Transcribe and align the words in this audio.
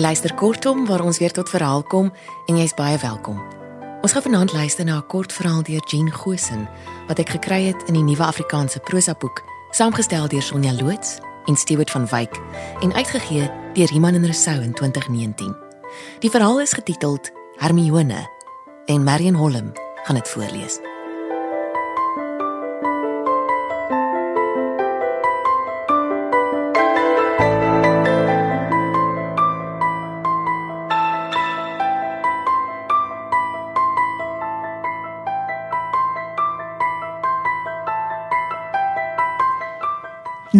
Jy 0.00 0.06
luister 0.06 0.32
kortom 0.32 0.86
waar 0.88 1.02
ons 1.04 1.18
weer 1.20 1.32
tot 1.36 1.50
verhaal 1.52 1.82
kom 1.84 2.06
en 2.48 2.56
jy's 2.56 2.72
baie 2.72 2.96
welkom. 3.02 3.36
Ons 4.00 4.14
gaan 4.16 4.24
vanaand 4.24 4.52
luister 4.56 4.84
na 4.84 4.96
'n 4.96 5.06
kort 5.06 5.32
verhaal 5.32 5.62
deur 5.62 5.84
Jean 5.90 6.10
Gosen 6.10 6.68
wat 7.08 7.18
ek 7.18 7.28
gekry 7.28 7.66
het 7.66 7.82
in 7.86 7.94
die 7.94 8.02
Nuwe 8.02 8.24
Afrikaanse 8.24 8.80
Prosa 8.80 9.14
boek, 9.14 9.42
saamgestel 9.70 10.28
deur 10.28 10.42
Sonja 10.42 10.72
Loots 10.72 11.18
en 11.44 11.56
Stewart 11.56 11.90
van 11.90 12.06
Wyk 12.06 12.40
en 12.80 12.94
uitgegee 12.94 13.50
deur 13.74 13.92
Iman 13.92 14.14
en 14.14 14.26
Resou 14.26 14.62
in 14.62 14.72
2019. 14.72 15.56
Die 16.20 16.30
verhaal 16.30 16.60
is 16.60 16.72
getiteld 16.72 17.30
Hermione 17.56 18.28
en 18.86 19.04
Marion 19.04 19.34
Holm 19.34 19.72
gaan 20.04 20.16
dit 20.16 20.28
voorlees. 20.28 20.89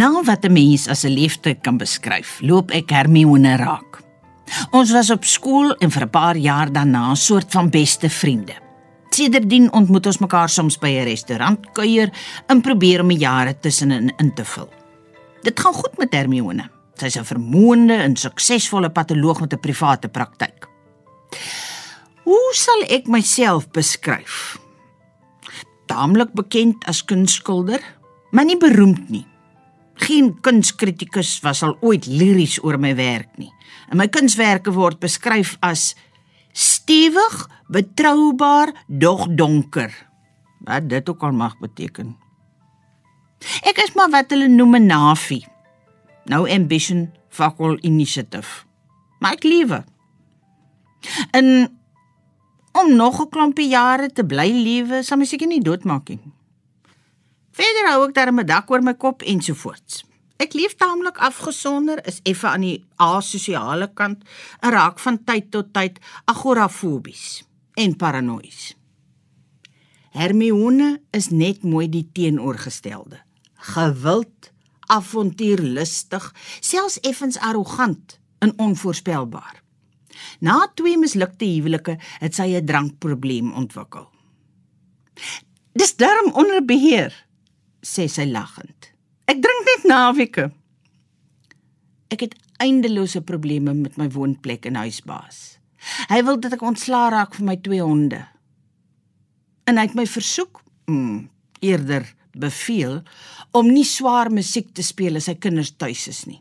Nou 0.00 0.22
wat 0.24 0.44
'n 0.44 0.52
mens 0.52 0.88
as 0.88 1.04
'n 1.04 1.12
liefde 1.12 1.54
kan 1.54 1.76
beskryf, 1.76 2.38
loop 2.40 2.70
ek 2.70 2.90
Hermione 2.90 3.56
raak. 3.56 4.02
Ons 4.70 4.90
was 4.90 5.10
op 5.10 5.24
skool 5.24 5.74
en 5.76 5.90
vir 5.90 6.02
'n 6.02 6.10
paar 6.10 6.36
jaar 6.36 6.72
daarna 6.72 7.10
'n 7.10 7.16
soort 7.16 7.50
van 7.50 7.70
beste 7.70 8.08
vriende. 8.08 8.54
Sedertdien 9.10 9.72
ontmoet 9.72 10.06
ons 10.06 10.18
mekaar 10.18 10.48
soms 10.48 10.78
by 10.78 10.88
'n 10.88 11.04
restaurant 11.04 11.72
kuier 11.72 12.10
en 12.46 12.60
probeer 12.60 13.00
om 13.00 13.08
die 13.08 13.18
jare 13.18 13.58
tussenin 13.60 14.12
in 14.16 14.34
te 14.34 14.44
vul. 14.44 14.68
Dit 15.42 15.60
gaan 15.60 15.74
goed 15.74 15.98
met 15.98 16.12
Hermione. 16.12 16.70
Sy's 16.94 17.16
'n 17.16 17.24
vermoënde 17.24 17.94
en 17.94 18.16
suksesvolle 18.16 18.90
patoloog 18.90 19.40
met 19.40 19.52
'n 19.52 19.60
private 19.60 20.08
praktyk. 20.08 20.68
Hoe 22.22 22.50
sal 22.52 22.82
ek 22.88 23.06
myself 23.06 23.70
beskryf? 23.70 24.58
Taamlik 25.86 26.32
bekend 26.32 26.84
as 26.84 27.04
kunstskilder, 27.04 27.80
maar 28.30 28.44
nie 28.44 28.56
beroemd 28.56 29.10
nie. 29.10 29.29
Geen 30.00 30.32
kunskritikus 30.40 31.40
was 31.44 31.62
al 31.62 31.76
ooit 31.80 32.06
liries 32.06 32.58
oor 32.64 32.78
my 32.80 32.94
werk 32.96 33.36
nie. 33.40 33.52
En 33.90 33.98
my 34.00 34.08
kunswerke 34.08 34.72
word 34.72 35.00
beskryf 35.02 35.56
as 35.60 35.94
stewig, 36.52 37.46
betroubaar, 37.68 38.72
dog 38.86 39.26
donker. 39.36 39.92
Wat 40.64 40.88
dit 40.88 41.08
ook 41.08 41.22
al 41.22 41.32
mag 41.36 41.58
beteken. 41.58 42.16
Ek 43.64 43.80
is 43.80 43.94
maar 43.96 44.10
wat 44.12 44.32
hulle 44.34 44.48
noem 44.48 44.76
'n 44.76 44.86
navi. 44.86 45.44
No 46.24 46.46
ambition, 46.46 47.10
fuck 47.28 47.58
all 47.58 47.78
initiative. 47.80 48.64
Maar 49.18 49.32
ek 49.32 49.44
lewe. 49.44 49.84
En 51.30 51.78
om 52.72 52.96
nog 52.96 53.20
'n 53.20 53.28
klompie 53.28 53.68
jare 53.68 54.08
te 54.12 54.24
bly 54.24 54.50
lewe, 54.52 55.02
sal 55.02 55.18
my 55.18 55.24
seker 55.24 55.46
nie 55.46 55.62
doodmaak 55.62 56.08
nie. 56.08 56.32
Verder 57.60 57.90
hou 57.90 58.06
ek 58.06 58.14
daar 58.16 58.32
'n 58.32 58.46
dak 58.46 58.70
oor 58.70 58.80
my 58.80 58.94
kop 58.94 59.22
ensovoorts. 59.22 60.04
Ek 60.40 60.54
leef 60.54 60.74
taamlik 60.80 61.18
afgesonder, 61.18 62.00
is 62.06 62.20
effe 62.24 62.46
aan 62.48 62.64
die 62.64 62.84
asosiale 62.96 63.92
kant 63.92 64.24
en 64.60 64.70
raak 64.70 64.98
van 64.98 65.24
tyd 65.24 65.50
tot 65.50 65.72
tyd 65.72 65.98
agorafobies 66.24 67.44
en 67.74 67.96
paranoïes. 67.96 68.74
Hermione 70.10 71.02
is 71.12 71.28
net 71.28 71.62
mooi 71.62 71.88
die 71.88 72.08
teenoorgestelde. 72.12 73.20
Gewild, 73.54 74.50
avontuurlustig, 74.88 76.34
selfs 76.60 77.00
effens 77.00 77.38
arrogant 77.38 78.18
en 78.38 78.58
onvoorspelbaar. 78.58 79.62
Na 80.40 80.72
twee 80.74 80.96
mislukte 80.96 81.44
huwelike 81.44 81.98
het 82.20 82.34
sy 82.34 82.56
'n 82.56 82.66
drankprobleem 82.66 83.52
ontwikkel. 83.52 84.08
Dis 85.72 85.96
darm 85.96 86.32
onder 86.32 86.64
beheer, 86.64 87.12
sê 87.82 88.06
sy 88.08 88.26
lagend. 88.30 88.90
Ek 89.30 89.40
drink 89.42 89.66
net 89.68 89.86
naweke. 89.88 90.50
Ek 92.10 92.26
het 92.26 92.36
eindelose 92.60 93.22
probleme 93.24 93.74
met 93.74 93.96
my 94.00 94.08
woonplek 94.12 94.66
en 94.68 94.78
huisbaas. 94.82 95.60
Hy 96.10 96.20
wil 96.26 96.40
dat 96.42 96.58
ek 96.58 96.64
ontslaa 96.66 97.08
raak 97.14 97.36
van 97.38 97.48
my 97.48 97.56
twee 97.64 97.80
honde. 97.80 98.20
En 99.68 99.78
hy 99.80 99.86
het 99.88 99.96
my 99.96 100.04
versoek, 100.08 100.60
mm, 100.90 101.28
eerder 101.64 102.04
beveel 102.36 103.00
om 103.56 103.70
nie 103.72 103.86
swaar 103.86 104.30
musiek 104.30 104.70
te 104.74 104.84
speel 104.86 105.18
as 105.18 105.26
sy 105.30 105.36
kinders 105.40 105.72
tuis 105.78 106.06
is 106.10 106.24
nie. 106.28 106.40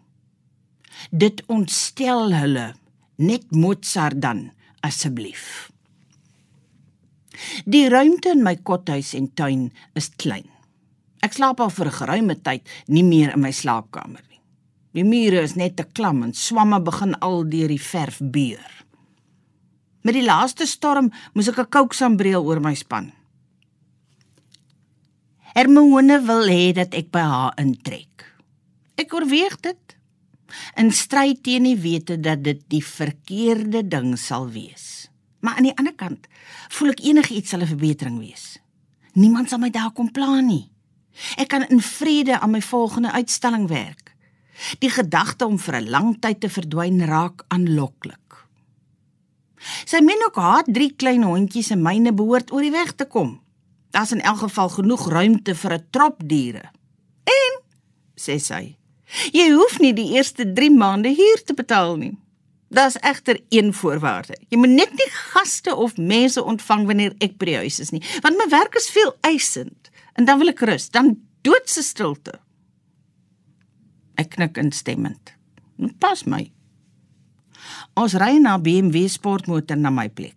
Dit 1.09 1.41
ontstel 1.47 2.33
hulle, 2.35 2.73
net 3.17 3.49
Mozart 3.55 4.19
dan 4.21 4.49
asseblief. 4.85 5.69
Die 7.65 7.87
ruimte 7.89 8.33
in 8.35 8.43
my 8.43 8.57
kothuis 8.67 9.13
en 9.15 9.29
tuin 9.33 9.69
is 9.95 10.09
klein. 10.19 10.47
Ek 11.21 11.35
slaap 11.35 11.59
al 11.59 11.69
vir 11.69 11.87
'n 11.87 11.99
geruime 11.99 12.35
tyd 12.41 12.69
nie 12.87 13.03
meer 13.03 13.33
in 13.33 13.41
my 13.41 13.51
slaapkamer 13.51 14.23
nie. 14.29 14.41
Die 14.93 15.03
mure 15.03 15.41
is 15.41 15.55
net 15.55 15.75
te 15.75 15.83
klam 15.83 16.23
en 16.23 16.33
swamme 16.33 16.79
begin 16.81 17.15
al 17.19 17.43
deur 17.49 17.67
die 17.67 17.81
verf 17.81 18.19
beur. 18.21 18.85
Met 20.01 20.13
die 20.13 20.23
laaste 20.23 20.65
storm 20.65 21.11
moes 21.33 21.47
ek 21.47 21.59
'n 21.59 21.69
kouksambreel 21.69 22.45
oor 22.45 22.59
my 22.59 22.73
span. 22.73 23.11
Hermione 25.53 26.21
wil 26.25 26.47
hê 26.47 26.73
dat 26.73 26.93
ek 26.93 27.11
by 27.11 27.19
haar 27.19 27.53
intrek. 27.57 28.25
Ek 28.95 29.13
oorweeg 29.13 29.59
dit 29.61 29.95
en 30.75 30.91
stry 30.91 31.35
teen 31.41 31.63
die 31.63 31.77
wete 31.77 32.19
dat 32.19 32.43
dit 32.43 32.61
die 32.69 32.83
verkeerde 32.85 33.87
ding 33.87 34.17
sal 34.17 34.49
wees. 34.49 35.09
Maar 35.39 35.55
aan 35.55 35.69
die 35.69 35.77
ander 35.77 35.95
kant 35.95 36.27
voel 36.69 36.89
ek 36.89 37.03
enigiets 37.03 37.49
sal 37.49 37.61
'n 37.61 37.67
verbetering 37.67 38.19
wees. 38.19 38.59
Niemand 39.13 39.49
sal 39.49 39.59
my 39.59 39.69
daar 39.69 39.91
kom 39.91 40.11
pla 40.11 40.39
nie. 40.39 40.69
Ek 41.37 41.47
kan 41.47 41.67
in 41.67 41.81
vrede 41.81 42.39
aan 42.39 42.51
my 42.51 42.61
volgende 42.61 43.11
uitstalling 43.11 43.67
werk. 43.67 44.15
Die 44.79 44.89
gedagte 44.89 45.45
om 45.45 45.59
vir 45.59 45.75
'n 45.75 45.89
lang 45.89 46.19
tyd 46.19 46.39
te 46.39 46.49
verdwyn 46.49 47.05
raak 47.05 47.43
aanloklik. 47.47 48.47
Sy 49.85 49.99
meen 49.99 50.23
ook 50.27 50.35
haar 50.35 50.63
drie 50.63 50.93
klein 50.95 51.23
hondjies 51.23 51.69
en 51.69 51.81
myne 51.81 52.13
behoort 52.13 52.51
oor 52.51 52.61
die 52.61 52.71
weg 52.71 52.95
te 52.95 53.05
kom. 53.05 53.41
Daar's 53.91 54.11
in 54.11 54.21
elk 54.21 54.37
geval 54.37 54.69
genoeg 54.69 55.07
ruimte 55.09 55.55
vir 55.55 55.73
'n 55.73 55.85
trop 55.89 56.21
diere. 56.25 56.71
En 57.23 57.61
sê 58.15 58.39
sy, 58.39 58.77
jy 59.31 59.51
hoef 59.51 59.79
nie 59.79 59.93
die 59.93 60.13
eerste 60.15 60.53
3 60.53 60.71
maande 60.71 61.09
huur 61.09 61.43
te 61.45 61.53
betaal 61.53 61.95
nie. 61.97 62.17
Daar's 62.69 62.99
egter 63.01 63.39
een 63.49 63.73
voorwaarde. 63.73 64.37
Jy 64.49 64.57
moet 64.57 64.69
net 64.69 64.91
nie 64.91 65.09
gaste 65.09 65.75
of 65.75 65.97
mense 65.97 66.43
ontvang 66.43 66.85
wanneer 66.85 67.13
ek 67.19 67.37
by 67.37 67.45
die 67.45 67.55
huis 67.55 67.79
is 67.79 67.89
nie, 67.89 68.03
want 68.21 68.37
my 68.37 68.45
werk 68.49 68.75
is 68.75 68.89
veel 68.89 69.15
eisend 69.21 69.88
en 70.13 70.25
dan 70.25 70.39
wil 70.39 70.53
ek 70.53 70.63
rus, 70.67 70.89
dan 70.89 71.17
doodse 71.41 71.83
stilte. 71.83 72.39
Ek 74.19 74.35
knik 74.35 74.57
instemmend. 74.57 75.35
Dit 75.79 75.95
pas 75.99 76.25
my. 76.27 76.43
Ons 77.99 78.15
ry 78.19 78.37
na 78.39 78.57
BMW 78.59 79.07
sportmotor 79.11 79.79
na 79.79 79.91
my 79.93 80.09
plek. 80.09 80.35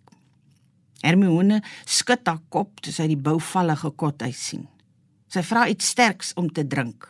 Hermione 1.03 1.59
skud 1.85 2.23
haar 2.27 2.39
kop 2.53 2.79
toe 2.83 2.93
sy 2.95 3.09
die 3.11 3.19
bouvallige 3.19 3.91
kothuis 3.99 4.39
sien. 4.39 4.67
Sy 5.27 5.43
vra 5.43 5.65
iets 5.71 5.89
sterks 5.91 6.31
om 6.39 6.47
te 6.47 6.63
drink. 6.67 7.09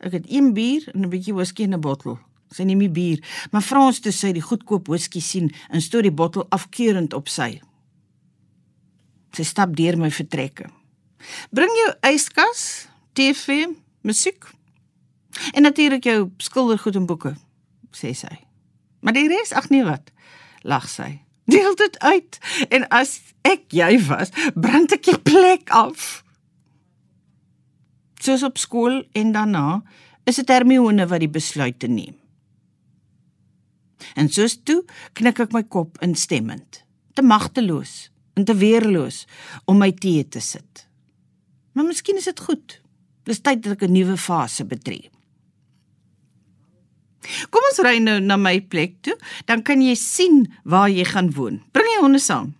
Ek 0.00 0.14
het 0.16 0.30
een 0.30 0.52
bier 0.56 0.88
en 0.94 1.04
'n 1.04 1.10
bietjie 1.10 1.34
whisky 1.34 1.62
in 1.62 1.74
'n 1.74 1.80
bottel. 1.80 2.18
Sy 2.50 2.62
neem 2.62 2.78
nie 2.78 2.90
bier, 2.90 3.20
maar 3.50 3.62
vra 3.62 3.86
ons 3.86 4.00
toe 4.00 4.12
sy 4.12 4.32
die 4.32 4.44
goedkoop 4.44 4.86
whisky 4.88 5.20
sien 5.20 5.50
en 5.70 5.80
stoot 5.80 6.02
die 6.02 6.14
bottel 6.14 6.46
afkeurend 6.48 7.14
op 7.14 7.28
sy. 7.28 7.60
Sy 9.32 9.42
stap 9.42 9.76
deur 9.76 9.98
my 9.98 10.10
vertrekke. 10.10 10.70
Bring 11.50 11.72
jou 11.82 11.92
yskas, 12.12 12.88
TV, 13.16 13.66
musiek 14.06 14.44
en 15.52 15.66
natuurlik 15.66 16.04
jou 16.04 16.30
skildergoed 16.40 16.96
en 16.96 17.06
boeke, 17.08 17.34
sê 17.92 18.12
sy. 18.16 18.32
Maar 19.04 19.16
die 19.16 19.28
res, 19.30 19.52
ag 19.56 19.68
nee 19.70 19.84
wat, 19.86 20.10
lag 20.64 20.88
sy. 20.90 21.20
Deel 21.46 21.76
dit 21.78 21.98
uit 22.02 22.38
en 22.74 22.86
as 22.94 23.20
ek 23.46 23.68
jy 23.76 23.92
was, 24.08 24.32
brand 24.54 24.92
ek 24.96 25.04
die 25.06 25.18
plek 25.22 25.70
af. 25.70 26.24
Soos 28.18 28.42
op 28.46 28.58
skool 28.58 29.04
en 29.14 29.34
daarna 29.36 29.82
is 30.26 30.40
dit 30.40 30.50
Hermione 30.50 31.06
wat 31.06 31.22
die 31.22 31.30
besluite 31.30 31.86
neem. 31.86 32.16
En 34.18 34.28
soos 34.32 34.56
toe 34.66 34.80
knik 35.16 35.38
ek 35.46 35.54
my 35.54 35.62
kop 35.70 36.00
instemmend, 36.04 36.82
te 37.14 37.22
magteloos 37.22 38.08
en 38.36 38.44
te 38.48 38.56
weerloos 38.58 39.24
om 39.70 39.78
my 39.80 39.92
tee 39.94 40.26
te 40.28 40.42
sit. 40.42 40.85
Maar 41.76 41.84
miskien 41.84 42.16
is 42.16 42.24
dit 42.24 42.40
goed. 42.40 42.78
Dis 43.28 43.42
tyd 43.44 43.60
dat 43.62 43.76
ek 43.76 43.88
'n 43.88 43.92
nuwe 43.92 44.16
fase 44.16 44.64
betree. 44.64 45.10
Kom 47.50 47.62
ons 47.70 47.82
ry 47.84 47.98
nou 47.98 48.20
na 48.20 48.36
my 48.36 48.60
plek 48.60 49.02
toe, 49.02 49.16
dan 49.44 49.62
kan 49.62 49.82
jy 49.82 49.94
sien 49.94 50.46
waar 50.64 50.88
jy 50.88 51.04
gaan 51.04 51.32
woon. 51.34 51.60
Bring 51.72 51.88
die 51.90 52.00
honde 52.00 52.22
saam. 52.22 52.54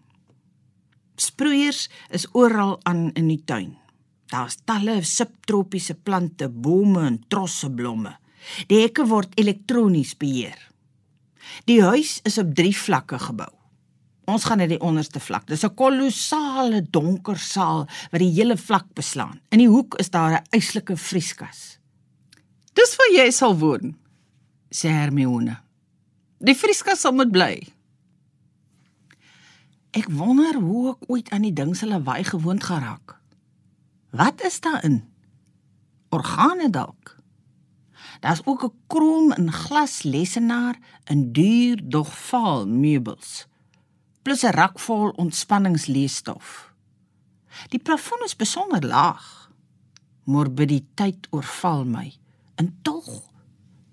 Sproeiers 1.17 1.89
is 2.11 2.27
oral 2.33 2.81
aan 2.83 3.11
in 3.15 3.29
die 3.29 3.43
tuin. 3.45 3.77
Daar's 4.27 4.59
talle 4.65 5.03
subtropiese 5.03 5.95
plante, 5.95 6.49
bome 6.49 7.07
en 7.07 7.25
trosse 7.29 7.71
blomme. 7.71 8.17
Die 8.67 8.83
hekke 8.83 9.07
word 9.07 9.33
elektronies 9.39 10.17
beheer. 10.17 10.59
Die 11.65 11.81
huis 11.83 12.21
is 12.25 12.39
op 12.39 12.55
3 12.55 12.75
vlakke 12.77 13.19
gebou. 13.19 13.56
Ons 14.27 14.45
gaan 14.45 14.59
na 14.59 14.67
die 14.67 14.81
onderste 14.83 15.21
vlak. 15.23 15.47
Dis 15.47 15.65
'n 15.65 15.75
kolossale 15.75 16.83
donker 16.83 17.39
saal 17.39 17.87
wat 18.11 18.21
die 18.21 18.33
hele 18.35 18.57
vlak 18.57 18.87
beslaan. 18.95 19.41
In 19.51 19.59
die 19.59 19.69
hoek 19.69 19.95
is 19.95 20.11
daar 20.11 20.33
'n 20.33 20.47
eislike 20.51 20.97
vrieskas. 20.97 21.79
Dis 22.75 22.97
waar 22.97 23.13
jy 23.25 23.31
sal 23.31 23.57
woon, 23.59 23.97
sê 24.71 24.89
Hermione. 24.89 25.57
Die 26.39 26.55
vrieskas 26.55 27.01
sal 27.01 27.13
moet 27.13 27.31
bly. 27.31 27.67
Ek 29.91 30.11
wonder 30.11 30.55
hoe 30.61 30.91
ek 30.91 31.09
ooit 31.09 31.31
aan 31.31 31.43
die 31.43 31.53
ding 31.53 31.77
se 31.77 31.87
lawaai 31.87 32.25
gewoond 32.25 32.65
geraak. 32.65 33.17
Wat 34.11 34.43
is 34.45 34.61
daarin? 34.61 35.05
Organe 36.11 36.71
dalk. 36.71 37.17
Daar's 38.21 38.43
ook 38.45 38.65
'n 38.65 38.73
krom 38.87 39.33
en 39.33 39.53
glas 39.53 40.03
lesenaar 40.03 40.77
in 41.05 41.33
duur 41.33 41.81
dog 41.89 42.19
vaal 42.19 42.67
meubels. 42.67 43.47
Plus 44.27 44.43
'n 44.43 44.51
rak 44.59 44.79
vol 44.83 45.11
ontspanningsleesstof. 45.23 46.75
Die 47.71 47.79
plafon 47.79 48.25
is 48.25 48.37
besonder 48.37 48.83
laag. 48.87 49.51
Morbiditeit 50.25 51.27
oorval 51.31 51.85
my. 51.85 52.15
En 52.55 52.79
tog, 52.83 53.31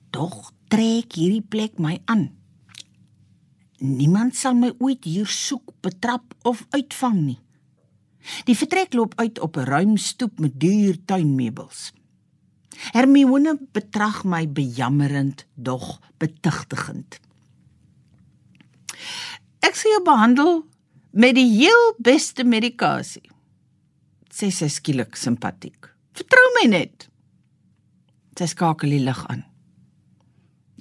tog 0.10 0.52
trek 0.68 1.14
hierdie 1.14 1.46
plek 1.46 1.78
my 1.78 2.02
aan. 2.06 2.32
Niemand 3.78 4.36
sal 4.36 4.56
my 4.56 4.74
ooit 4.80 5.04
hier 5.04 5.28
soek, 5.30 5.70
betrap 5.86 6.34
of 6.42 6.66
uitvang 6.70 7.20
nie. 7.22 7.40
Die 8.50 8.58
vertrek 8.58 8.94
loop 8.94 9.14
uit 9.16 9.40
op 9.40 9.58
'n 9.58 9.70
ruim 9.70 9.98
stoep 9.98 10.40
met 10.40 10.60
duur 10.60 10.98
tuinmeubels. 11.06 11.94
Hermione 12.92 13.60
betrag 13.72 14.24
my 14.24 14.50
bejammerend, 14.50 15.46
dog 15.54 16.02
betugtigend. 16.18 17.20
Ek 19.64 19.78
sê 19.80 19.92
jy 19.94 20.02
behandel 20.04 20.62
met 21.16 21.38
die 21.38 21.48
heel 21.48 21.94
beste 22.04 22.44
medikasie. 22.44 23.24
Sê 24.34 24.50
sy 24.52 24.68
skielik 24.68 25.16
simpatiek. 25.20 25.88
Vertrou 26.18 26.46
my 26.58 26.68
net. 26.74 27.08
Sy 28.36 28.50
skakel 28.52 28.98
die 28.98 29.04
lig 29.06 29.22
aan. 29.32 29.46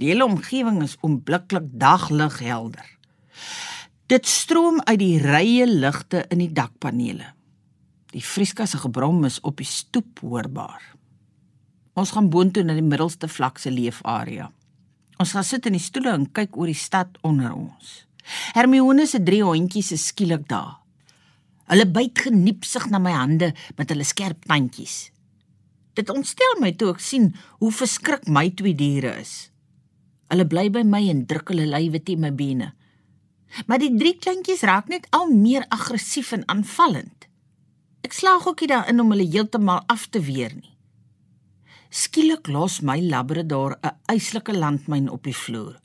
Die 0.00 0.08
hele 0.11 0.26
omgewing 0.26 0.81
is 0.82 0.96
onblikklik 1.05 1.69
daglig 1.79 2.40
helder. 2.43 2.88
Dit 4.11 4.26
stroom 4.26 4.81
uit 4.88 4.99
die 5.00 5.20
rye 5.23 5.69
ligte 5.69 6.25
in 6.32 6.43
die 6.43 6.50
dakpanele. 6.52 7.29
Die 8.12 8.25
vrieskas 8.25 8.75
se 8.75 8.81
gebrom 8.82 9.23
is 9.29 9.38
op 9.46 9.61
die 9.61 9.69
stoep 9.69 10.25
hoorbaar. 10.25 10.82
Ons 11.96 12.12
gaan 12.17 12.32
boontoe 12.32 12.64
na 12.64 12.75
die 12.76 12.84
middelste 12.84 13.29
vlak 13.29 13.61
se 13.61 13.70
leefarea. 13.70 14.50
Ons 15.20 15.37
gaan 15.37 15.46
sit 15.46 15.69
in 15.69 15.76
die 15.76 15.84
stoele 15.84 16.17
en 16.17 16.26
kyk 16.34 16.56
oor 16.58 16.73
die 16.73 16.76
stad 16.76 17.20
onder 17.23 17.52
ons. 17.55 18.02
Hermione 18.55 19.07
se 19.07 19.23
drie 19.23 19.43
hondjies 19.43 19.93
is 19.93 20.07
skielik 20.11 20.49
daar. 20.49 20.79
Hulle 21.71 21.87
byt 21.89 22.27
geniepsig 22.27 22.89
na 22.91 22.99
my 22.99 23.15
hande 23.15 23.53
met 23.79 23.91
hulle 23.91 24.05
skerp 24.05 24.45
tandjies. 24.51 25.11
Dit 25.97 26.11
ontstel 26.11 26.61
my 26.61 26.73
toe 26.77 26.93
ek 26.95 27.03
sien 27.05 27.33
hoe 27.61 27.73
verskrik 27.73 28.29
my 28.29 28.49
twee 28.57 28.75
diere 28.77 29.15
is. 29.21 29.51
Hulle 30.33 30.47
bly 30.49 30.69
by 30.73 30.83
my 30.89 31.03
en 31.13 31.27
druk 31.29 31.53
hulle 31.53 31.69
lywe 31.69 32.01
teen 32.05 32.23
my 32.25 32.33
bene. 32.33 32.73
Maar 33.69 33.83
die 33.83 33.93
drie 34.01 34.15
kleintjies 34.17 34.65
raak 34.65 34.89
net 34.89 35.07
al 35.13 35.29
meer 35.29 35.67
aggressief 35.69 36.33
en 36.33 36.47
aanvallend. 36.49 37.29
Ek 38.03 38.17
slaag 38.17 38.47
ook 38.49 38.65
nie 38.65 38.71
daarin 38.73 39.03
om 39.03 39.13
hulle 39.13 39.29
heeltemal 39.29 39.85
af 39.93 40.09
te 40.09 40.23
weer 40.25 40.55
nie. 40.57 40.73
Skielik 41.93 42.49
los 42.49 42.81
my 42.81 42.97
labrador 43.01 43.77
'n 43.83 43.93
eislike 44.09 44.53
landmyn 44.57 45.11
op 45.13 45.23
die 45.25 45.37
vloer. 45.37 45.81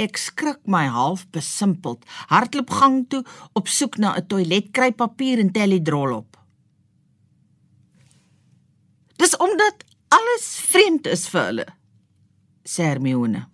Ek 0.00 0.18
skrik 0.18 0.58
my 0.66 0.86
half 0.90 1.22
besimpeld, 1.30 2.02
hardloop 2.26 2.70
gang 2.70 3.04
toe 3.08 3.22
op 3.54 3.68
soek 3.68 3.98
na 3.98 4.16
'n 4.16 4.26
toilet, 4.26 4.72
kry 4.72 4.90
papier 4.92 5.38
en 5.38 5.52
tel 5.52 5.70
die 5.70 5.82
drol 5.82 6.12
op. 6.12 6.36
Dis 9.16 9.36
omdat 9.36 9.84
alles 10.08 10.46
vreemd 10.70 11.06
is 11.06 11.28
vir 11.28 11.44
hulle, 11.44 11.66
sê 12.66 12.82
Hermione. 12.82 13.46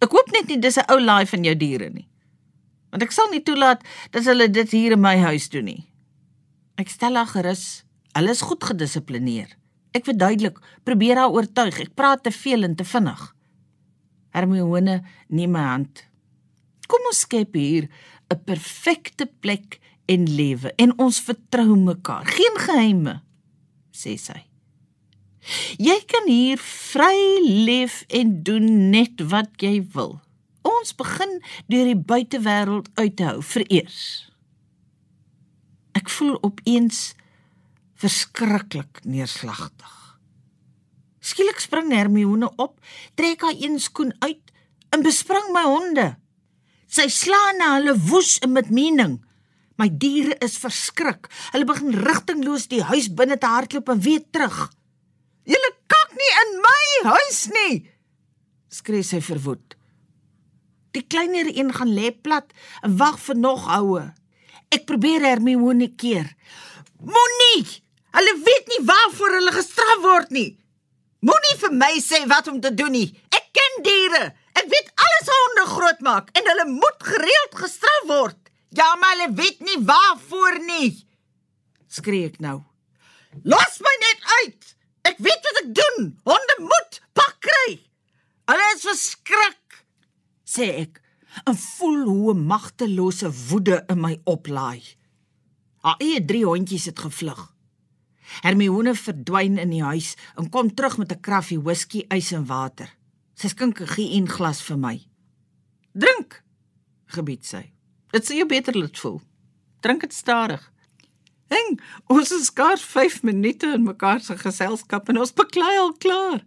Ek 0.00 0.12
hoop 0.12 0.32
net 0.32 0.48
nie 0.48 0.60
dis 0.60 0.78
'n 0.78 0.88
ou 0.88 1.00
laai 1.00 1.26
van 1.26 1.44
jou 1.44 1.54
diere 1.54 1.90
nie. 1.90 2.08
Want 2.90 3.02
ek 3.02 3.12
sal 3.12 3.28
nie 3.30 3.42
toelaat 3.42 3.82
dat 4.10 4.24
hulle 4.24 4.48
dit 4.48 4.70
hier 4.70 4.92
in 4.92 5.00
my 5.00 5.16
huis 5.18 5.48
doen 5.48 5.64
nie. 5.64 5.84
Ek 6.76 6.88
stel 6.88 7.16
haar 7.16 7.26
gerus, 7.26 7.84
hulle 8.14 8.30
is 8.30 8.40
goed 8.40 8.64
gedissiplineer. 8.64 9.48
Ek 9.94 10.04
verduidelik, 10.04 10.58
probeer 10.84 11.16
haar 11.16 11.30
oortuig. 11.30 11.80
Ek 11.80 11.94
praat 11.94 12.22
te 12.22 12.30
veel 12.30 12.62
en 12.62 12.74
te 12.74 12.84
vinnig. 12.84 13.34
Hermione 14.34 15.00
neem 15.28 15.54
my 15.54 15.62
hand. 15.62 16.02
Kom 16.90 17.06
ons 17.08 17.22
skep 17.24 17.54
hier 17.54 17.88
'n 18.30 18.44
perfekte 18.44 19.26
plek 19.40 19.80
en 20.06 20.26
lewe 20.28 20.72
en 20.76 20.98
ons 20.98 21.20
vertrou 21.20 21.76
mekaar. 21.76 22.26
Geen 22.26 22.58
geheime, 22.66 23.22
sê 23.92 24.16
sy. 24.18 24.44
Jy 25.76 25.96
kan 26.08 26.28
hier 26.28 26.58
vry 26.58 27.40
leef 27.44 28.04
en 28.08 28.42
doen 28.42 28.90
net 28.90 29.20
wat 29.28 29.50
jy 29.60 29.82
wil. 29.92 30.20
Ons 30.64 30.94
begin 30.96 31.40
deur 31.68 31.84
die 31.84 31.96
buitewêreld 31.96 32.88
uit 32.94 33.16
te 33.16 33.24
hou 33.28 33.42
vereers. 33.42 34.30
Ek 35.92 36.08
voel 36.08 36.38
opeens 36.42 37.12
verskriklik 38.00 39.04
neerslagtig. 39.04 40.03
Skielik 41.24 41.60
spring 41.62 41.92
Hermione 41.94 42.50
op, 42.60 42.76
trek 43.16 43.44
haar 43.46 43.56
een 43.56 43.78
skoen 43.80 44.12
uit 44.20 44.52
en 44.92 45.02
bespring 45.02 45.52
my 45.54 45.62
honde. 45.64 46.08
Sy 46.86 47.08
slaan 47.08 47.58
na 47.58 47.70
hulle 47.78 47.94
woes 48.10 48.36
en 48.44 48.52
met 48.52 48.68
mening. 48.70 49.16
My 49.80 49.88
diere 49.88 50.36
is 50.44 50.58
verskrik. 50.60 51.26
Hulle 51.54 51.66
begin 51.66 51.96
rigtingloos 52.04 52.68
die 52.70 52.82
huis 52.90 53.08
binne 53.08 53.38
te 53.40 53.48
hardloop 53.50 53.88
en 53.90 54.02
weer 54.04 54.22
terug. 54.30 54.58
"Julle 55.44 55.70
kak 55.86 56.12
nie 56.12 56.32
in 56.42 56.60
my 56.66 56.84
huis 57.10 57.40
nie!" 57.56 57.90
skree 58.68 59.02
sy 59.02 59.20
verwoed. 59.20 59.74
Die 60.92 61.02
kleiner 61.02 61.50
een 61.50 61.72
gaan 61.72 61.94
lê 61.94 62.12
plat 62.12 62.52
en 62.82 62.96
wag 62.96 63.18
vir 63.18 63.36
nog 63.36 63.66
houe. 63.66 64.12
Ek 64.70 64.86
probeer 64.86 65.20
Hermione 65.20 65.88
keer. 65.96 66.36
"Moenie! 67.00 67.82
Hulle 68.14 68.34
weet 68.44 68.66
nie 68.68 68.86
waarvoor 68.86 69.32
hulle 69.34 69.52
gestraf 69.52 70.02
word 70.02 70.30
nie. 70.30 70.63
Moenie 71.24 71.56
vir 71.60 71.72
my 71.72 71.94
sê 72.04 72.24
wat 72.28 72.48
om 72.52 72.60
te 72.60 72.72
doen 72.74 72.92
nie. 72.92 73.08
Ek 73.32 73.46
ken 73.56 73.82
diere. 73.86 74.24
Ek 74.54 74.68
weet 74.70 74.90
alles 75.06 75.30
hoe 75.30 75.38
honde 75.40 75.64
grootmaak 75.70 76.30
en 76.36 76.50
hulle 76.50 76.66
moet 76.68 77.06
gereeld 77.08 77.56
gestraf 77.62 78.04
word. 78.10 78.38
Ja, 78.74 78.90
maar 79.00 79.14
hulle 79.14 79.30
weet 79.38 79.62
nie 79.64 79.78
waarvoor 79.88 80.58
nie. 80.66 80.90
Skree 81.88 82.28
ek 82.28 82.40
nou. 82.44 82.58
Los 83.42 83.80
my 83.82 83.94
net 84.02 84.28
uit. 84.40 84.74
Ek 85.10 85.18
weet 85.22 85.48
wat 85.48 85.62
ek 85.62 85.72
doen. 85.78 86.12
Honde 86.28 86.58
moet 86.66 87.00
pak 87.16 87.38
kry. 87.44 87.78
Hulle 88.50 88.66
is 88.74 88.84
verskrik, 88.84 89.80
sê 90.44 90.68
ek 90.84 91.00
en 91.48 91.56
voel 91.56 92.04
hoe 92.06 92.34
'n 92.34 92.46
magtelose 92.46 93.30
woede 93.48 93.84
in 93.88 94.00
my 94.00 94.20
oplaai. 94.24 94.82
Haar 95.82 95.96
eie 95.98 96.24
drie 96.24 96.44
hondjies 96.44 96.84
het 96.84 96.98
gevlug. 96.98 97.53
Hermione 98.42 98.94
verdwyn 98.94 99.58
in 99.58 99.70
die 99.70 99.82
huis 99.82 100.14
en 100.36 100.50
kom 100.50 100.74
terug 100.74 100.98
met 100.98 101.12
'n 101.12 101.20
kraffie 101.20 101.60
whisky, 101.60 102.04
ys 102.08 102.32
en 102.32 102.46
water. 102.46 102.88
Sy 103.34 103.48
skink 103.48 103.80
'n 103.80 103.86
geen 103.86 104.28
glas 104.28 104.62
vir 104.62 104.78
my. 104.78 105.06
"Drink," 105.92 106.42
gebied 107.06 107.44
sy. 107.44 107.72
"Dit 108.10 108.26
sal 108.26 108.36
jou 108.36 108.46
beter 108.46 108.78
laat 108.78 108.98
voel. 108.98 109.20
Drink 109.80 110.00
dit 110.00 110.12
stadig." 110.12 110.72
"Heng, 111.48 111.80
ons 112.06 112.32
is 112.32 112.46
skaars 112.46 112.82
5 112.82 113.22
minute 113.22 113.66
in 113.66 113.82
mekaar 113.82 114.20
se 114.20 114.38
geselskap 114.38 115.08
en 115.08 115.18
ons 115.18 115.32
beklei 115.32 115.78
al 115.78 115.92
klaar." 115.92 116.44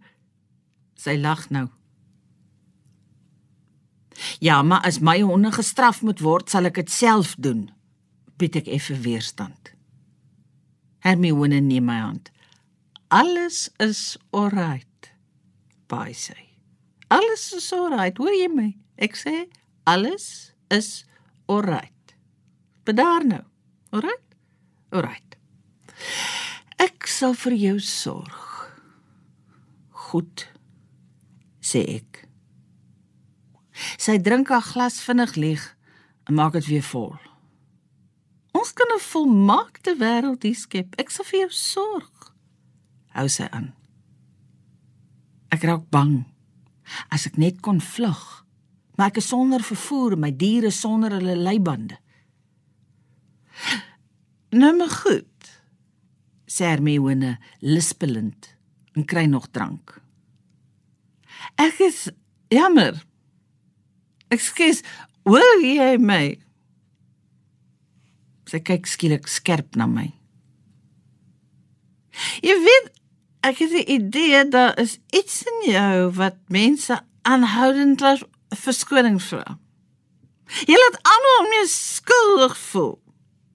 Sy 0.94 1.16
lag 1.16 1.50
nou. 1.50 1.68
"Ja, 4.40 4.62
maar 4.62 4.80
as 4.80 4.98
my 4.98 5.20
honde 5.20 5.52
gestraf 5.52 6.02
moet 6.02 6.20
word, 6.20 6.50
sal 6.50 6.64
ek 6.64 6.74
dit 6.74 6.90
self 6.90 7.34
doen." 7.38 7.70
Bied 8.36 8.56
ek 8.56 8.66
effe 8.66 9.00
weerstand. 9.00 9.77
Hermione 11.04 11.60
neem 11.60 11.84
my 11.84 11.98
hand. 12.00 12.30
Alles 13.08 13.68
is 13.78 14.18
alright. 14.30 15.12
Baie 15.88 16.14
sê. 16.14 16.36
Alles 17.08 17.52
is 17.56 17.72
alright. 17.72 18.18
Hoor 18.18 18.34
jy 18.34 18.48
my? 18.52 18.68
Ek 19.00 19.16
sê 19.16 19.46
alles 19.88 20.52
is 20.74 21.04
alright. 21.48 22.14
Bedaar 22.84 23.24
nou. 23.24 23.44
Alright? 23.94 24.36
Alright. 24.92 25.38
Ek 26.78 27.08
sal 27.08 27.34
vir 27.46 27.56
jou 27.56 27.78
sorg. 27.82 28.44
Goed, 30.08 30.46
sê 31.60 31.82
ek. 31.98 32.22
Sy 34.00 34.16
drink 34.24 34.52
haar 34.52 34.64
glas 34.64 35.00
vinnig 35.04 35.34
leeg 35.36 35.64
en 36.28 36.38
maak 36.38 36.56
dit 36.58 36.70
weer 36.72 36.86
vol. 36.90 37.12
Ons 38.58 38.72
kan 38.72 38.90
'n 38.94 39.00
volmaakte 39.12 39.94
wêreld 39.98 40.42
hier 40.42 40.54
skep. 40.54 40.94
Ek 40.98 41.10
sal 41.10 41.24
vir 41.24 41.40
jou 41.40 41.50
sorg. 41.50 42.34
Hou 43.14 43.28
sy 43.28 43.46
aan. 43.50 43.74
Ek 45.50 45.62
raak 45.62 45.90
bang. 45.90 46.24
As 47.10 47.26
ek 47.26 47.36
net 47.36 47.60
kon 47.60 47.80
vlug. 47.80 48.44
Maar 48.96 49.06
ek 49.06 49.16
is 49.16 49.28
sonder 49.28 49.62
vervoer, 49.62 50.18
my 50.18 50.30
diere 50.36 50.70
sonder 50.70 51.12
hulle 51.12 51.36
leibande. 51.36 51.98
Nou 54.50 54.76
maar 54.76 54.90
goed. 54.90 55.26
sê 56.48 56.64
Hermione 56.64 57.36
lispelend 57.60 58.56
en 58.96 59.04
kry 59.04 59.26
nog 59.28 59.50
drank. 59.52 60.00
Ek 61.60 61.76
is 61.84 62.08
jammer. 62.48 62.96
Ekskuus, 64.32 64.80
hoor 65.28 65.60
jy 65.62 65.98
my? 66.00 66.47
Sy 68.48 68.60
kyk 68.64 68.86
skielik 68.88 69.28
skerp 69.28 69.76
na 69.76 69.86
my. 69.86 70.08
Jy 72.42 72.54
weet, 72.64 72.86
ek 73.44 73.60
het 73.62 73.72
'n 73.72 73.90
idee 73.96 74.48
daar 74.48 74.78
is 74.80 74.98
iets 75.12 75.42
in 75.44 75.72
jou 75.72 76.10
wat 76.16 76.36
mense 76.48 77.00
aanhoudend 77.22 78.00
laat 78.00 78.24
verskoning 78.48 79.20
vra. 79.22 79.58
Jy 80.66 80.76
laat 80.76 80.98
almal 81.02 81.44
om 81.44 81.52
jou 81.52 81.66
skuldig 81.66 82.56
voel. 82.58 82.96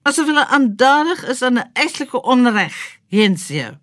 Asof 0.02 0.26
hulle 0.26 0.46
aandadig 0.46 1.24
is 1.28 1.42
aan 1.42 1.58
'n 1.58 1.70
eislike 1.72 2.22
onreg 2.22 3.00
heens 3.08 3.48
jou. 3.48 3.74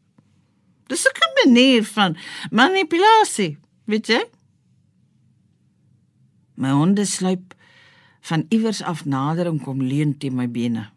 Dis 0.88 1.06
'n 1.06 1.32
manier 1.46 1.84
van 1.84 2.18
manipulasie, 2.52 3.58
weet 3.86 4.08
jy? 4.08 4.22
My 6.56 6.72
honde 6.72 7.06
sluip 7.06 7.56
van 8.22 8.46
iewers 8.50 8.82
af 8.82 9.06
nader 9.06 9.46
en 9.50 9.62
kom 9.62 9.82
leun 9.82 10.18
teen 10.18 10.36
my 10.36 10.48
bene. 10.52 10.90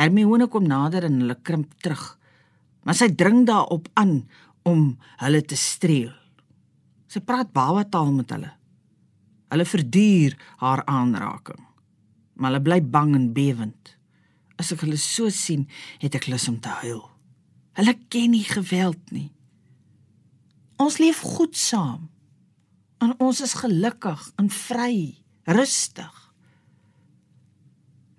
Hermione 0.00 0.48
kom 0.48 0.64
nader 0.68 1.04
en 1.08 1.20
hulle 1.20 1.36
krimp 1.44 1.74
terug. 1.84 2.04
Maar 2.86 2.96
sy 2.96 3.10
dring 3.12 3.44
daarop 3.48 3.90
aan 4.00 4.22
om 4.68 4.94
hulle 5.20 5.42
te 5.44 5.58
streel. 5.58 6.12
Sy 7.10 7.20
praat 7.26 7.52
baba 7.52 7.84
taal 7.84 8.12
met 8.14 8.32
hulle. 8.32 8.52
Hulle 9.50 9.66
verduur 9.66 10.36
haar 10.62 10.84
aanraking. 10.88 11.60
Maar 12.38 12.52
hulle 12.52 12.64
bly 12.64 12.78
bang 12.94 13.16
en 13.18 13.32
bewend. 13.36 13.96
As 14.60 14.70
ek 14.72 14.84
hulle 14.86 15.00
so 15.00 15.28
sien, 15.34 15.66
het 16.00 16.16
ek 16.16 16.30
lus 16.30 16.46
om 16.48 16.60
te 16.62 16.72
huil. 16.84 17.02
Hulle 17.76 17.96
ken 18.12 18.32
nie 18.34 18.46
geweld 18.46 19.12
nie. 19.12 19.28
Ons 20.80 20.96
leef 21.02 21.20
goed 21.24 21.56
saam. 21.58 22.08
En 23.00 23.12
ons 23.20 23.40
is 23.40 23.56
gelukkig 23.56 24.22
en 24.40 24.48
vry, 24.52 25.16
rustig. 25.48 26.16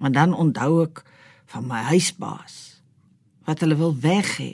Maar 0.01 0.13
dan 0.17 0.33
onthou 0.33 0.83
ek 0.83 1.03
van 1.51 1.67
my 1.67 1.81
huisbaas 1.91 2.58
wat 3.48 3.63
hulle 3.63 3.75
wil 3.75 3.96
weg 4.00 4.38
hê. 4.38 4.51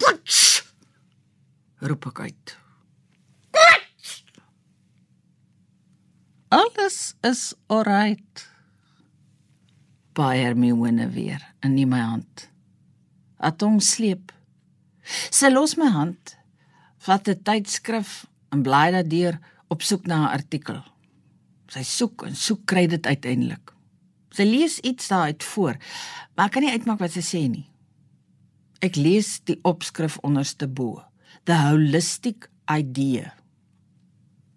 Poets! 0.00 0.64
roep 1.84 2.08
ek 2.10 2.20
uit. 2.26 2.56
Alles 6.56 7.14
is 7.26 7.54
alright. 7.66 8.46
Baie 10.16 10.44
Hermione 10.46 11.08
weer 11.12 11.42
in 11.60 11.74
nie 11.74 11.86
my 11.86 12.00
hand. 12.00 12.46
Atom 13.36 13.80
sleep. 13.82 14.32
Sy 15.04 15.50
los 15.52 15.76
my 15.76 15.90
hand, 15.92 16.36
vat 17.04 17.28
'n 17.28 17.42
tydskrif 17.42 18.24
en 18.50 18.62
blaai 18.62 18.90
daardeur 18.94 19.38
op 19.68 19.82
soek 19.82 20.06
na 20.06 20.16
'n 20.24 20.34
artikel. 20.38 20.80
Sy 21.68 21.82
soek 21.82 22.22
en 22.26 22.34
soek 22.34 22.64
kry 22.64 22.86
dit 22.86 23.06
uiteindelik. 23.06 23.75
Sy 24.36 24.44
lees 24.44 24.78
iets 24.84 25.08
daaruit 25.08 25.44
voor, 25.54 25.78
maar 26.36 26.50
ek 26.50 26.56
kan 26.56 26.66
nie 26.66 26.74
uitmaak 26.74 27.00
wat 27.00 27.14
sy 27.14 27.24
sê 27.24 27.42
nie. 27.48 27.64
Ek 28.84 28.98
lees 29.00 29.38
die 29.48 29.56
opskrif 29.64 30.18
onderste 30.26 30.68
bo. 30.68 31.00
The 31.48 31.56
holistic 31.70 32.50
idea. 32.68 33.32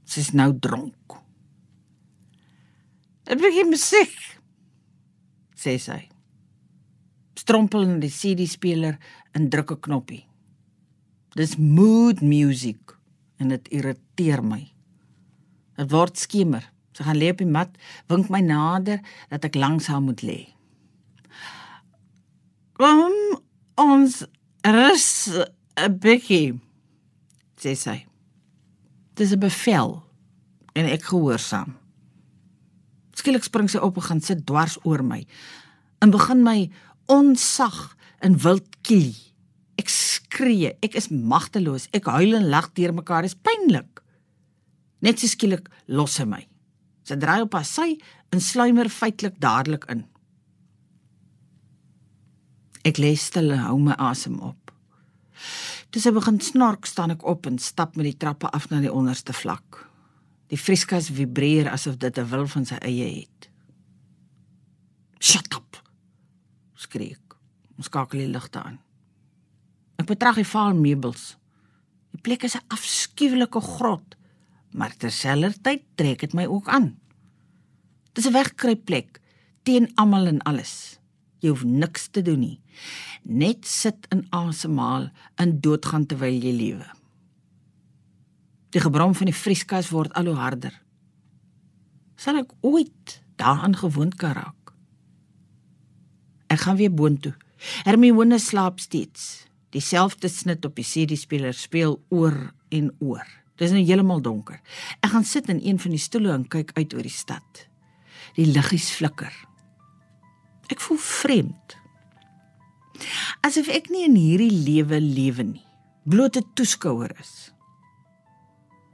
Sy's 0.10 0.34
nou 0.36 0.52
dronk. 0.60 1.16
Ek 3.30 3.40
begin 3.40 3.72
musiek. 3.72 4.16
sê 5.60 5.76
sy. 5.78 6.00
Strompel 7.36 7.84
in 7.84 7.98
die 8.00 8.12
CD-speler 8.12 8.96
en 9.36 9.50
druk 9.52 9.72
'n 9.72 9.82
knoppie. 9.82 10.26
Dis 11.36 11.58
mood 11.58 12.22
music 12.22 12.96
en 13.38 13.50
dit 13.50 13.68
irriteer 13.68 14.42
my. 14.44 14.72
Dit 15.78 15.92
word 15.92 16.18
skemer. 16.18 16.64
Sy 17.00 17.06
gaan 17.08 17.16
lê 17.16 17.30
op 17.32 17.40
die 17.40 17.48
mat, 17.48 17.78
wink 18.12 18.28
my 18.28 18.42
nader 18.44 19.00
dat 19.32 19.46
ek 19.48 19.56
langs 19.56 19.86
haar 19.88 20.02
moet 20.04 20.20
lê. 20.20 20.40
Kom 22.76 23.16
ons 23.80 24.26
rus 24.68 25.08
'n 25.80 25.96
bietjie, 25.96 26.60
sê 27.56 27.72
sy. 27.76 28.04
Dis 29.16 29.32
'n 29.32 29.40
bevel 29.40 30.04
en 30.76 30.86
ek 30.86 31.08
gehoorsaam. 31.08 31.78
Skielik 33.16 33.44
spring 33.44 33.70
sy 33.70 33.78
op 33.78 33.96
en 33.96 34.04
gaan 34.04 34.22
sit 34.22 34.46
dwars 34.46 34.78
oor 34.84 35.04
my 35.04 35.26
en 36.02 36.12
begin 36.12 36.44
my 36.44 36.70
onsag 37.08 37.96
en 38.20 38.36
wild 38.44 38.68
kiel. 38.82 39.16
Ek 39.78 39.88
skree, 39.88 40.76
ek 40.84 40.96
is 40.96 41.08
magteloos, 41.08 41.88
ek 41.94 42.12
huil 42.12 42.36
en 42.36 42.50
lag 42.50 42.74
deurmekaar, 42.74 43.24
is 43.24 43.36
pynlik. 43.36 44.04
Net 45.00 45.20
so 45.20 45.28
skielik 45.28 45.70
los 45.88 46.12
sy 46.12 46.26
my. 46.26 46.49
Sy 47.10 47.18
draai 47.18 47.42
op 47.42 47.56
haar 47.58 47.66
sy 47.66 47.96
en 48.30 48.42
sluimer 48.44 48.90
feitelik 48.94 49.40
dadelik 49.42 49.88
in. 49.90 50.04
Ek 52.86 53.02
lê 53.02 53.16
stil 53.18 53.50
en 53.56 53.66
hou 53.66 53.78
my 53.82 53.96
asem 53.98 54.38
op. 54.46 54.70
Toe 55.90 56.02
sy 56.04 56.12
begin 56.14 56.38
snork, 56.44 56.86
staan 56.86 57.16
ek 57.16 57.26
op 57.26 57.48
en 57.50 57.58
stap 57.58 57.98
met 57.98 58.12
die 58.12 58.18
trappe 58.22 58.52
af 58.54 58.70
na 58.70 58.82
die 58.84 58.94
onderste 58.94 59.34
vlak. 59.34 59.88
Die 60.54 60.60
vrieskas 60.60 61.10
vibreer 61.14 61.72
asof 61.74 61.98
dit 61.98 62.18
'n 62.18 62.30
wil 62.30 62.46
van 62.48 62.66
sy 62.66 62.78
eie 62.82 63.10
het. 63.22 63.50
Shut 65.20 65.54
up. 65.56 65.82
skreeu 66.76 67.12
ek. 67.12 67.36
Ons 67.78 67.86
skakel 67.86 68.20
die 68.20 68.28
ligte 68.28 68.64
aan. 68.64 68.80
Ek 70.00 70.06
betrag 70.06 70.36
die 70.36 70.48
vaal 70.48 70.74
meubels. 70.74 71.36
Die 72.12 72.22
plek 72.22 72.44
is 72.44 72.56
'n 72.56 72.66
afskuwelike 72.70 73.62
grot, 73.62 74.16
maar 74.72 74.96
terselfdertyd 74.98 75.84
trek 75.96 76.20
dit 76.20 76.34
my 76.34 76.46
ook 76.46 76.68
aan. 76.68 76.98
Dis 78.14 78.28
'n 78.28 78.34
wegkruipplek 78.34 79.22
teen 79.64 79.92
almal 79.96 80.28
en 80.28 80.42
alles. 80.42 81.00
Jy 81.40 81.50
hoef 81.50 81.64
niks 81.64 82.08
te 82.08 82.22
doen 82.22 82.40
nie. 82.40 82.60
Net 83.24 83.68
sit 83.68 84.08
en 84.10 84.26
asemhaal 84.30 85.10
en 85.36 85.60
doodgaan 85.62 86.06
terwyl 86.06 86.42
jy 86.42 86.52
lewe. 86.52 86.88
Die 88.70 88.82
gebrom 88.82 89.16
van 89.16 89.26
die 89.26 89.36
vrieskas 89.36 89.90
word 89.90 90.14
al 90.14 90.26
hoe 90.26 90.36
harder. 90.36 90.74
Sal 92.16 92.42
ek 92.42 92.52
ooit 92.62 93.22
daaraan 93.36 93.76
gewoond 93.76 94.16
kan 94.16 94.36
raak? 94.38 94.74
Ek 96.50 96.60
gaan 96.60 96.76
weer 96.76 96.94
boontoe. 96.94 97.36
Hermione 97.86 98.40
slaap 98.40 98.80
steeds. 98.80 99.46
Dieselfde 99.70 100.28
snit 100.28 100.66
op 100.66 100.76
die 100.76 100.86
CD-speler 100.86 101.54
speel 101.54 102.00
oor 102.10 102.54
en 102.70 102.90
oor. 103.00 103.26
Dit 103.60 103.68
is 103.68 103.76
nou 103.76 103.84
heeltemal 103.84 104.22
donker. 104.24 104.62
Ek 105.04 105.12
gaan 105.12 105.28
sit 105.28 105.50
in 105.52 105.60
een 105.60 105.80
van 105.84 105.92
die 105.92 106.00
stoele 106.00 106.32
en 106.32 106.48
kyk 106.48 106.72
uit 106.78 106.94
oor 106.96 107.04
die 107.04 107.12
stad. 107.12 107.66
Die 108.40 108.48
liggies 108.48 108.88
flikker. 108.96 109.34
Ek 110.72 110.80
voel 110.80 111.02
vreemd. 111.04 111.76
Asof 113.44 113.68
ek 113.68 113.90
nie 113.92 114.06
in 114.08 114.16
hierdie 114.16 114.52
lewe 114.52 115.00
lewe 115.04 115.44
nie, 115.44 115.66
bloot 116.08 116.38
'n 116.38 116.46
toeskouer 116.56 117.12
is. 117.20 117.52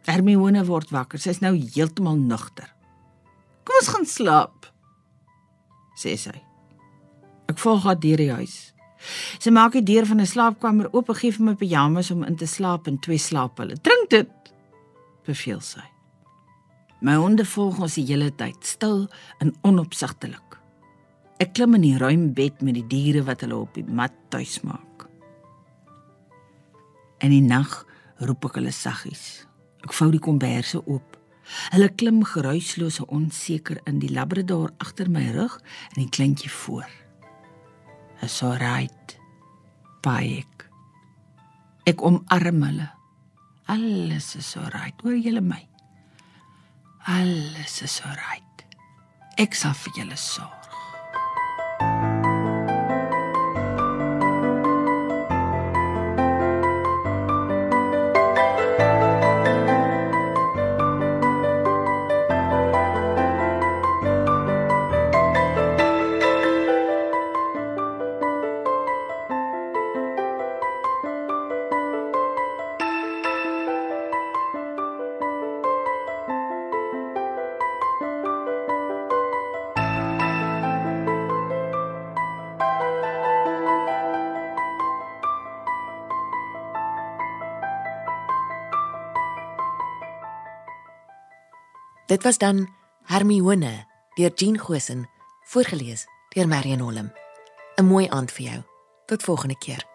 Hermione 0.06 0.66
word 0.66 0.90
wakker. 0.90 1.20
Sy's 1.20 1.42
nou 1.42 1.56
heeltemal 1.58 2.18
nugter. 2.18 2.70
Kom 3.66 3.76
ons 3.82 3.90
gaan 3.90 4.06
slaap, 4.06 4.66
sê 5.98 6.18
sy. 6.18 6.42
Ek 7.50 7.58
volg 7.58 7.84
haar 7.84 8.00
deur 8.00 8.18
die 8.18 8.32
huis. 8.32 8.74
Sy 9.40 9.52
maak 9.54 9.74
die 9.74 9.84
deur 9.84 10.06
van 10.06 10.22
'n 10.22 10.26
slaapkamer 10.26 10.90
oop 10.94 11.10
en 11.10 11.16
gee 11.16 11.32
vir 11.32 11.46
my 11.46 11.56
pyjamas 11.56 12.12
om 12.12 12.24
in 12.24 12.36
te 12.36 12.46
slaap 12.46 12.88
en 12.88 13.00
twee 13.00 13.18
slaaphulle. 13.18 13.78
Drink 13.82 14.10
dit, 14.10 14.30
beveel 15.26 15.62
sy. 15.64 15.84
My 17.06 17.18
honde 17.20 17.46
volg 17.46 17.82
ons 17.84 17.98
die 18.00 18.06
hele 18.08 18.32
tyd, 18.34 18.62
stil 18.66 19.06
en 19.44 19.54
onopsigtelik. 19.68 20.56
Ek 21.44 21.52
klim 21.58 21.76
in 21.76 21.84
die 21.84 21.98
ruim 22.00 22.30
bed 22.34 22.62
met 22.64 22.78
die 22.78 22.88
diere 22.88 23.26
wat 23.28 23.44
hulle 23.44 23.58
op 23.66 23.76
die 23.76 23.84
mat 23.84 24.16
tuis 24.32 24.62
maak. 24.64 25.04
In 27.20 27.34
die 27.34 27.44
nag 27.44 27.82
roep 28.24 28.48
ek 28.48 28.62
hulle 28.62 28.72
saggies. 28.76 29.44
Ek 29.84 29.94
vou 29.94 30.08
die 30.14 30.24
komberse 30.24 30.80
oop. 30.86 31.18
Hulle 31.76 31.92
klim 32.00 32.24
geruisloos 32.26 33.02
en 33.04 33.12
onseker 33.20 33.82
in 33.90 34.00
die 34.02 34.10
labrador 34.14 34.72
agter 34.82 35.12
my 35.12 35.28
rug 35.36 35.60
en 35.94 36.00
die 36.06 36.10
kleintjie 36.10 36.50
voor. 36.64 36.88
Is 38.24 38.40
so 38.40 38.56
right. 38.62 39.18
Baik. 40.06 40.66
Ek 41.86 42.02
omarm 42.02 42.64
hulle. 42.66 42.90
Alles 43.68 44.36
is 44.36 44.46
so 44.46 44.62
right. 44.74 44.94
Hoor 45.02 45.18
julle 45.18 45.42
my? 45.42 45.62
Alles 47.08 47.82
is 47.82 47.92
so 47.92 48.10
right. 48.10 48.66
Ek 49.38 49.56
sal 49.58 49.74
vir 49.74 49.98
julle 50.00 50.18
sorg. 50.18 50.65
Dit 92.06 92.24
was 92.24 92.38
dan 92.38 92.70
Hermione 93.04 93.86
deur 94.14 94.32
Jean 94.36 94.58
Gosen, 94.58 95.10
voorgeles 95.42 96.06
deur 96.30 96.48
Marion 96.48 96.80
Holm. 96.80 97.12
'n 97.76 97.86
Mooi 97.86 98.08
aand 98.08 98.32
vir 98.32 98.46
jou. 98.46 98.62
Tot 99.06 99.24
volgende 99.24 99.58
keer. 99.58 99.95